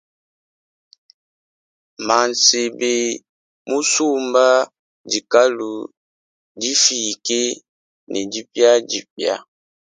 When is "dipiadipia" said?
8.31-9.35